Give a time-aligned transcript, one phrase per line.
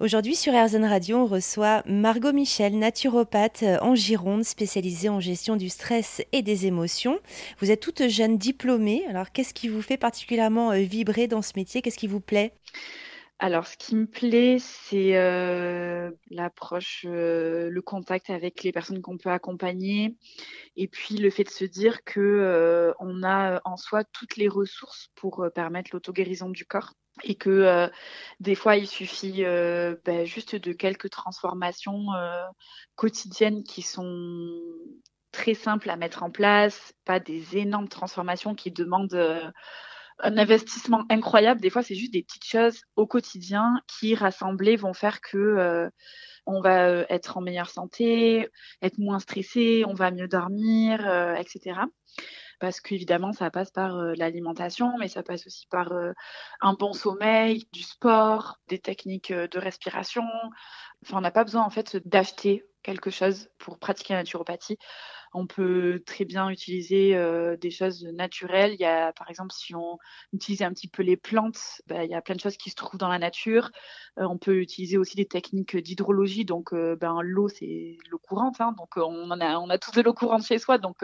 [0.00, 5.68] Aujourd'hui sur RZN Radio, on reçoit Margot Michel, naturopathe en Gironde, spécialisée en gestion du
[5.68, 7.18] stress et des émotions.
[7.58, 11.54] Vous êtes toute jeune diplômée, alors qu'est-ce qui vous fait particulièrement euh, vibrer dans ce
[11.56, 11.82] métier?
[11.82, 12.52] Qu'est-ce qui vous plaît?
[13.40, 19.16] Alors, ce qui me plaît, c'est euh, l'approche, euh, le contact avec les personnes qu'on
[19.16, 20.16] peut accompagner,
[20.74, 24.48] et puis le fait de se dire que euh, on a en soi toutes les
[24.48, 27.88] ressources pour permettre l'auto-guérison du corps, et que
[28.40, 32.06] des fois, il suffit ben, juste de quelques transformations
[32.94, 34.60] quotidiennes qui sont
[35.32, 39.52] très simples à mettre en place, pas des énormes transformations qui demandent
[40.20, 41.60] un investissement incroyable.
[41.60, 45.90] Des fois, c'est juste des petites choses au quotidien qui, rassemblées, vont faire que euh,
[46.46, 48.48] on va euh, être en meilleure santé,
[48.82, 51.80] être moins stressé, on va mieux dormir, euh, etc.
[52.60, 55.92] Parce qu'évidemment, ça passe par l'alimentation, mais ça passe aussi par
[56.60, 60.24] un bon sommeil, du sport, des techniques de respiration.
[61.04, 64.76] Enfin, on n'a pas besoin en fait d'acheter quelque chose pour pratiquer la naturopathie.
[65.34, 68.72] On peut très bien utiliser euh, des choses naturelles.
[68.74, 69.98] Il y a, par exemple, si on
[70.32, 72.74] utilise un petit peu les plantes, bah, il y a plein de choses qui se
[72.74, 73.70] trouvent dans la nature.
[74.18, 76.44] Euh, on peut utiliser aussi des techniques d'hydrologie.
[76.44, 78.60] Donc, euh, ben, l'eau, c'est l'eau courante.
[78.60, 78.74] Hein.
[78.78, 80.78] donc, on, a, on a tous de l'eau courante chez soi.
[80.78, 80.96] Donc,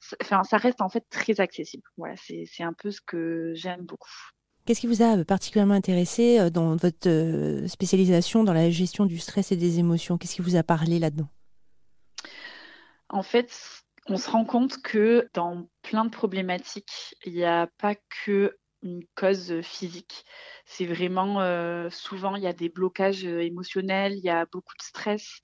[0.00, 1.84] ça, ça reste en fait très accessible.
[1.96, 4.10] Voilà, c'est un peu ce que j'aime beaucoup.
[4.66, 9.56] Qu'est-ce qui vous a particulièrement intéressé dans votre spécialisation dans la gestion du stress et
[9.56, 10.18] des émotions?
[10.18, 11.28] Qu'est-ce qui vous a parlé là-dedans?
[13.10, 17.94] En fait, on se rend compte que dans plein de problématiques, il n'y a pas
[18.24, 20.24] que une cause physique.
[20.64, 24.74] C'est vraiment euh, souvent il y a des blocages euh, émotionnels, il y a beaucoup
[24.78, 25.40] de stress.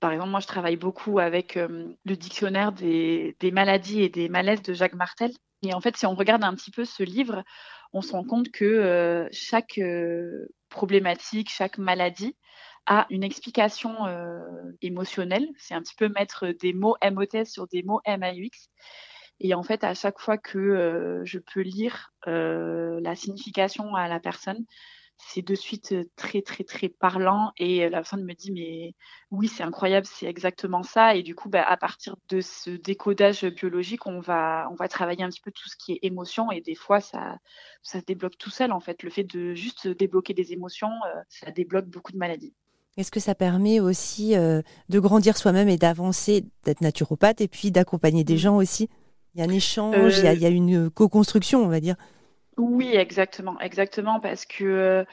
[0.00, 4.62] Par exemple, moi je travaille beaucoup avec euh, le dictionnaire des, maladies et des malaises
[4.62, 5.32] de Jacques Martel.
[5.62, 7.44] Et en fait, si on regarde un petit peu ce livre,
[7.92, 9.78] on se rend compte que chaque
[10.70, 12.34] problématique, chaque maladie
[12.86, 14.40] a une explication euh,
[14.82, 15.48] émotionnelle.
[15.58, 18.68] C'est un petit peu mettre des mots MOTS sur des mots MAUX.
[19.40, 24.08] Et en fait, à chaque fois que euh, je peux lire euh, la signification à
[24.08, 24.64] la personne,
[25.16, 27.52] c'est de suite très très très parlant.
[27.58, 28.94] Et la personne me dit mais
[29.30, 31.14] oui c'est incroyable c'est exactement ça.
[31.14, 35.22] Et du coup bah, à partir de ce décodage biologique on va on va travailler
[35.22, 36.50] un petit peu tout ce qui est émotion.
[36.50, 37.38] Et des fois ça
[37.82, 39.02] ça se débloque tout seul en fait.
[39.02, 40.92] Le fait de juste débloquer des émotions
[41.28, 42.54] ça débloque beaucoup de maladies
[43.00, 47.70] est-ce que ça permet aussi euh, de grandir soi-même et d'avancer, d'être naturopathe et puis
[47.70, 48.38] d'accompagner des mmh.
[48.38, 48.88] gens aussi?
[49.34, 51.94] Il y a un échange, il, y a, une co-construction, on va dire.
[52.56, 55.04] Oui, exactement, exactement, parce que euh,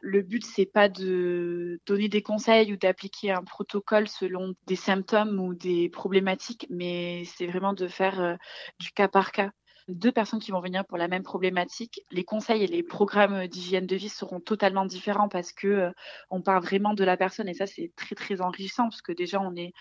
[0.00, 5.40] le but c'est pas de donner des conseils ou d'appliquer un protocole selon des symptômes
[5.40, 8.34] ou des problématiques, mais c'est vraiment de faire euh,
[8.78, 9.50] du cas par cas
[9.88, 13.86] deux personnes qui vont venir pour la même problématique, les conseils et les programmes d'hygiène
[13.86, 15.90] de vie seront totalement différents parce que euh,
[16.30, 19.40] on part vraiment de la personne et ça c'est très très enrichissant parce que déjà
[19.40, 19.72] on est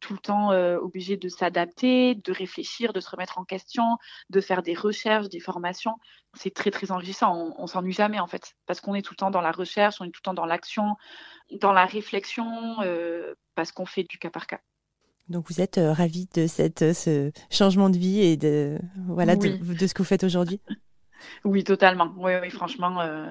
[0.00, 3.98] tout le temps euh, obligé de s'adapter, de réfléchir, de se remettre en question,
[4.30, 5.96] de faire des recherches, des formations.
[6.34, 7.36] C'est très très enrichissant.
[7.36, 10.00] On, on s'ennuie jamais en fait parce qu'on est tout le temps dans la recherche,
[10.00, 10.96] on est tout le temps dans l'action,
[11.52, 14.60] dans la réflexion, euh, parce qu'on fait du cas par cas.
[15.30, 19.36] Donc vous êtes euh, ravi de cette, euh, ce changement de vie et de, voilà,
[19.36, 20.60] de, ce que vous faites aujourd'hui?
[21.44, 22.14] Oui, totalement.
[22.16, 23.30] Oui, oui franchement, euh,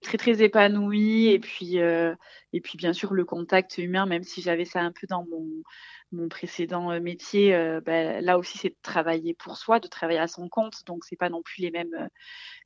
[0.00, 1.26] très très épanouie.
[1.26, 5.06] Et puis, et puis bien sûr, le contact humain, même si j'avais ça un peu
[5.06, 5.46] dans mon,
[6.12, 7.50] mon précédent métier,
[7.84, 10.76] ben, là aussi, c'est de travailler pour soi, de travailler à son compte.
[10.86, 12.08] Donc, c'est pas non plus les mêmes,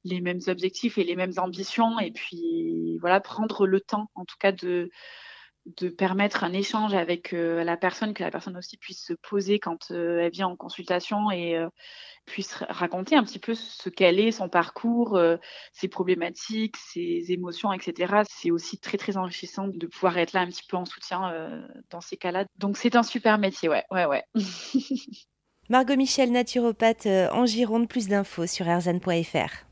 [0.04, 1.98] les mêmes objectifs et les mêmes ambitions.
[1.98, 4.88] Et puis, voilà, prendre le temps, en tout cas, de
[5.66, 9.58] de permettre un échange avec euh, la personne, que la personne aussi puisse se poser
[9.58, 11.68] quand euh, elle vient en consultation et euh,
[12.26, 15.20] puisse raconter un petit peu ce qu'elle est, son parcours,
[15.72, 18.22] ses problématiques, ses émotions, etc.
[18.28, 22.00] C'est aussi très très enrichissant de pouvoir être là un petit peu en soutien dans
[22.00, 22.44] ces cas-là.
[22.56, 24.24] Donc c'est un super métier, ouais, ouais, ouais.
[25.68, 29.69] Margot Michel, naturopathe en Gironde, plus d'infos sur erzan.fr.